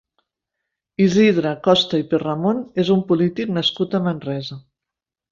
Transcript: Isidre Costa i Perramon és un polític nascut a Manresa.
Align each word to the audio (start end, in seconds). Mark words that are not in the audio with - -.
Isidre 1.03 1.51
Costa 1.67 1.99
i 2.03 2.07
Perramon 2.13 2.61
és 2.85 2.89
un 2.99 3.03
polític 3.11 3.51
nascut 3.61 3.93
a 3.97 4.05
Manresa. 4.07 4.59